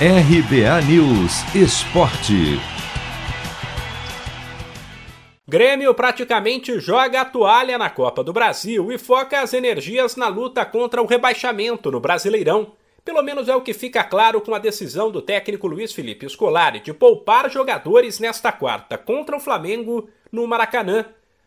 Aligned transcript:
RBA 0.00 0.82
News 0.88 1.54
Esporte. 1.54 2.58
Grêmio 5.46 5.94
praticamente 5.94 6.80
joga 6.80 7.20
a 7.20 7.24
toalha 7.24 7.78
na 7.78 7.88
Copa 7.88 8.24
do 8.24 8.32
Brasil 8.32 8.90
e 8.90 8.98
foca 8.98 9.40
as 9.40 9.54
energias 9.54 10.16
na 10.16 10.26
luta 10.26 10.66
contra 10.66 11.00
o 11.00 11.06
rebaixamento 11.06 11.92
no 11.92 12.00
Brasileirão. 12.00 12.72
Pelo 13.04 13.22
menos 13.22 13.48
é 13.48 13.54
o 13.54 13.60
que 13.60 13.72
fica 13.72 14.02
claro 14.02 14.40
com 14.40 14.52
a 14.52 14.58
decisão 14.58 15.12
do 15.12 15.22
técnico 15.22 15.68
Luiz 15.68 15.92
Felipe 15.92 16.28
Scolari 16.28 16.80
de 16.80 16.92
poupar 16.92 17.48
jogadores 17.48 18.18
nesta 18.18 18.50
quarta 18.50 18.98
contra 18.98 19.36
o 19.36 19.40
Flamengo 19.40 20.10
no 20.32 20.44
Maracanã. 20.44 21.04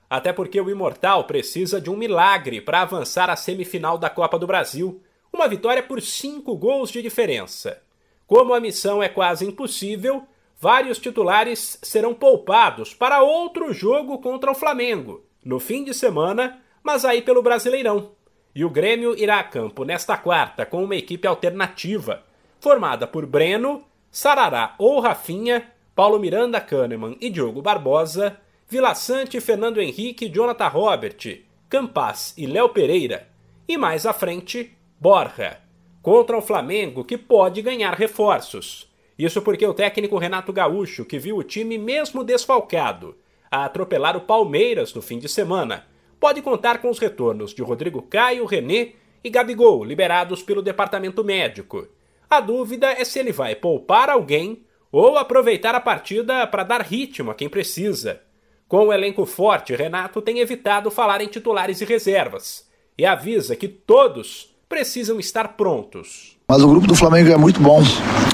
Até 0.10 0.32
porque 0.32 0.62
o 0.62 0.70
Imortal 0.70 1.26
precisa 1.26 1.82
de 1.82 1.90
um 1.90 1.98
milagre 1.98 2.62
para 2.62 2.84
avançar 2.84 3.30
à 3.30 3.36
semifinal 3.36 3.98
da 3.98 4.10
Copa 4.10 4.40
do 4.40 4.48
Brasil. 4.48 5.02
Uma 5.34 5.50
vitória 5.50 5.84
por 5.84 6.02
cinco 6.02 6.56
gols 6.56 6.90
de 6.90 7.02
diferença. 7.02 7.86
Como 8.28 8.54
a 8.54 8.60
missão 8.60 9.02
é 9.02 9.08
quase 9.08 9.46
impossível, 9.46 10.28
vários 10.60 11.00
titulares 11.00 11.80
serão 11.82 12.14
poupados 12.14 12.94
para 12.94 13.24
outro 13.24 13.72
jogo 13.72 14.20
contra 14.20 14.52
o 14.52 14.56
Flamengo, 14.56 15.24
no 15.46 15.62
fim 15.62 15.82
de 15.82 15.94
semana, 15.94 16.62
mas 16.84 17.06
aí 17.06 17.22
pelo 17.22 17.42
Brasileirão. 17.42 18.12
E 18.54 18.66
o 18.66 18.70
Grêmio 18.70 19.18
irá 19.18 19.40
a 19.40 19.44
campo 19.46 19.86
nesta 19.86 20.18
quarta 20.18 20.66
com 20.66 20.84
uma 20.84 20.96
equipe 20.96 21.26
alternativa, 21.26 22.26
formada 22.60 23.08
por 23.08 23.26
Breno, 23.26 23.86
Sarará 24.12 24.76
ou 24.78 25.00
Rafinha, 25.00 25.72
Paulo 25.96 26.20
Miranda 26.20 26.60
Kahneman 26.60 27.16
e 27.22 27.30
Diogo 27.30 27.62
Barbosa, 27.62 28.38
Vila 28.68 28.94
Sante, 28.94 29.40
Fernando 29.40 29.80
Henrique, 29.80 30.28
Jonathan 30.28 30.68
Robert, 30.68 31.44
Campas 31.70 32.34
e 32.38 32.46
Léo 32.46 32.70
Pereira, 32.70 33.30
e 33.70 33.78
mais 33.78 34.06
à 34.06 34.12
frente, 34.12 34.76
Borja 35.00 35.66
contra 36.02 36.38
o 36.38 36.42
Flamengo, 36.42 37.04
que 37.04 37.18
pode 37.18 37.62
ganhar 37.62 37.94
reforços. 37.94 38.90
Isso 39.18 39.42
porque 39.42 39.66
o 39.66 39.74
técnico 39.74 40.18
Renato 40.18 40.54
Gaúcho, 40.54 41.04
que 41.04 41.18
viu 41.18 41.38
o 41.38 41.44
time 41.44 41.78
mesmo 41.78 42.24
desfalcado, 42.24 43.16
a 43.50 43.66
atropelar 43.66 44.16
o 44.16 44.22
Palmeiras 44.22 44.94
no 44.94 45.02
fim 45.02 45.18
de 45.18 45.28
semana, 45.28 45.88
pode 46.20 46.42
contar 46.42 46.80
com 46.80 46.90
os 46.90 47.00
retornos 47.00 47.54
de 47.54 47.62
Rodrigo 47.62 48.02
Caio, 48.02 48.46
René 48.46 48.94
e 49.24 49.30
Gabigol, 49.30 49.84
liberados 49.84 50.44
pelo 50.44 50.62
departamento 50.62 51.24
médico. 51.24 51.88
A 52.30 52.40
dúvida 52.40 52.92
é 52.92 53.04
se 53.04 53.20
ele 53.20 53.32
vai 53.32 53.56
poupar 53.56 54.10
alguém 54.10 54.64
ou 54.92 55.18
aproveitar 55.18 55.76
a 55.76 55.80
partida 55.80 56.46
para 56.48 56.64
dar 56.64 56.82
ritmo 56.82 57.32
a 57.32 57.36
quem 57.36 57.50
precisa. 57.50 58.22
Com 58.68 58.88
o 58.88 58.94
elenco 58.94 59.26
forte, 59.26 59.76
Renato 59.76 60.22
tem 60.22 60.40
evitado 60.40 60.92
falar 60.92 61.22
em 61.22 61.28
titulares 61.28 61.80
e 61.82 61.86
reservas 61.86 62.70
e 62.98 63.06
avisa 63.06 63.56
que 63.56 63.68
todos 63.68 64.57
precisam 64.70 65.20
estar 65.20 65.50
prontos. 65.50 66.38
Mas 66.50 66.62
o 66.62 66.68
grupo 66.68 66.88
do 66.88 66.96
Flamengo 66.96 67.32
é 67.32 67.38
muito 67.38 67.62
bom. 67.62 67.84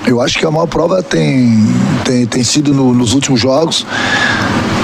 Eu 0.06 0.22
acho 0.22 0.38
que 0.38 0.46
a 0.46 0.52
maior 0.52 0.68
prova 0.68 1.02
tem, 1.02 1.50
tem, 2.06 2.26
tem 2.28 2.44
sido 2.44 2.74
no, 2.74 2.94
nos 2.94 3.14
últimos 3.14 3.40
jogos. 3.40 3.86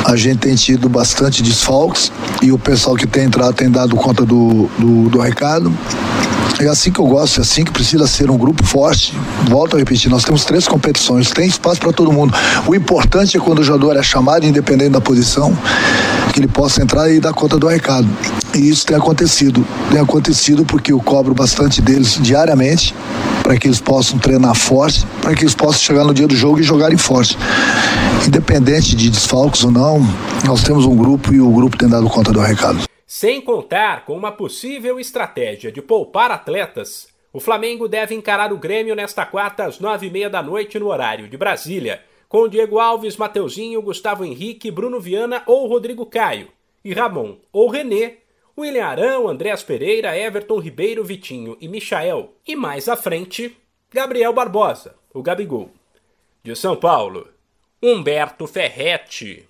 A 0.06 0.16
gente 0.16 0.40
tem 0.40 0.56
tido 0.56 0.90
bastante 0.90 1.44
desfalques 1.44 2.12
e 2.42 2.52
o 2.52 2.58
pessoal 2.58 2.96
que 2.96 3.06
tem 3.06 3.26
entrado 3.26 3.54
tem 3.54 3.70
dado 3.70 3.96
conta 3.96 4.26
do, 4.26 4.68
do, 4.80 5.10
do 5.10 5.20
recado. 5.20 5.72
É 6.60 6.68
assim 6.68 6.92
que 6.92 7.00
eu 7.00 7.06
gosto, 7.06 7.40
é 7.40 7.42
assim 7.42 7.64
que 7.64 7.72
precisa 7.72 8.08
ser 8.08 8.30
um 8.30 8.38
grupo 8.38 8.66
forte. 8.66 9.14
Volto 9.48 9.76
a 9.76 9.80
repetir, 9.80 10.10
nós 10.10 10.24
temos 10.24 10.44
três 10.44 10.68
competições, 10.68 11.32
tem 11.32 11.48
espaço 11.48 11.80
para 11.80 11.94
todo 11.94 12.12
mundo. 12.12 12.34
O 12.68 12.76
importante 12.76 13.38
é 13.38 13.40
quando 13.40 13.60
o 13.60 13.64
jogador 13.64 13.96
é 13.96 14.04
chamado, 14.04 14.46
independente 14.46 14.90
da 14.90 15.00
posição, 15.00 15.56
que 16.40 16.46
ele 16.46 16.48
possa 16.48 16.82
entrar 16.82 17.12
e 17.12 17.20
dar 17.20 17.34
conta 17.34 17.58
do 17.58 17.68
recado. 17.68 18.08
E 18.56 18.70
isso 18.70 18.86
tem 18.86 18.96
acontecido. 18.96 19.66
Tem 19.92 20.00
acontecido 20.00 20.66
porque 20.66 20.94
eu 20.94 21.00
cobro 21.02 21.34
bastante 21.34 21.82
deles 21.82 22.18
diariamente 22.22 22.96
para 23.44 23.58
que 23.58 23.68
eles 23.68 23.82
possam 23.82 24.18
treinar 24.18 24.56
forte, 24.56 25.06
para 25.22 25.36
que 25.36 25.44
eles 25.44 25.56
possam 25.56 25.82
chegar 25.82 26.06
no 26.06 26.14
dia 26.14 26.28
do 26.28 26.36
jogo 26.36 26.60
e 26.60 26.64
jogarem 26.64 26.98
forte. 26.98 27.38
Independente 28.26 28.96
de 28.96 29.10
desfalques 29.10 29.64
ou 29.64 29.72
não, 29.72 30.00
nós 30.46 30.64
temos 30.64 30.86
um 30.86 30.96
grupo 30.96 31.34
e 31.34 31.42
o 31.42 31.52
grupo 31.52 31.78
tem 31.78 31.90
dado 31.90 32.08
conta 32.08 32.32
do 32.32 32.40
recado. 32.40 32.84
Sem 33.06 33.42
contar 33.42 34.06
com 34.06 34.16
uma 34.16 34.32
possível 34.32 35.00
estratégia 35.00 35.72
de 35.72 35.82
poupar 35.82 36.32
atletas, 36.32 37.08
o 37.34 37.40
Flamengo 37.40 37.88
deve 37.88 38.16
encarar 38.16 38.54
o 38.54 38.58
Grêmio 38.58 38.96
nesta 38.96 39.26
quarta 39.26 39.66
às 39.66 39.80
nove 39.80 40.08
e 40.08 40.12
meia 40.12 40.30
da 40.30 40.42
noite 40.42 40.80
no 40.80 40.88
horário 40.88 41.28
de 41.28 41.36
Brasília, 41.36 42.02
com 42.30 42.48
Diego 42.48 42.78
Alves, 42.78 43.18
Mateuzinho, 43.18 43.82
Gustavo 43.82 44.24
Henrique, 44.24 44.70
Bruno 44.70 45.00
Viana 45.00 45.42
ou 45.48 45.68
Rodrigo 45.68 46.06
Caio, 46.06 46.50
e 46.86 46.94
Ramon 46.94 47.38
ou 47.52 47.68
René, 47.68 48.18
William 48.56 48.86
Arão, 48.86 49.28
Andréas 49.28 49.64
Pereira, 49.64 50.16
Everton 50.16 50.60
Ribeiro, 50.60 51.04
Vitinho 51.04 51.58
e 51.60 51.68
Michael, 51.68 52.32
e 52.48 52.56
mais 52.56 52.88
à 52.88 52.96
frente, 52.96 53.58
Gabriel 53.92 54.32
Barbosa, 54.32 54.96
o 55.12 55.24
Gabigol. 55.24 55.72
De 56.44 56.56
São 56.56 56.76
Paulo, 56.76 57.28
Humberto 57.82 58.46
Ferretti. 58.46 59.49